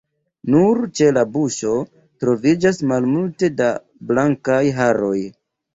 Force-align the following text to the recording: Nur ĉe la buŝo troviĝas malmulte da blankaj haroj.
Nur 0.53 0.79
ĉe 0.99 1.09
la 1.17 1.25
buŝo 1.35 1.75
troviĝas 2.25 2.83
malmulte 2.93 3.53
da 3.61 3.73
blankaj 4.11 4.63
haroj. 4.81 5.17